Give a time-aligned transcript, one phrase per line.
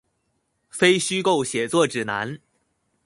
[0.67, 2.39] 非虛構寫作指南